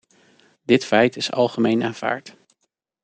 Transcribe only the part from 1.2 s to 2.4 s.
algemeen aanvaard.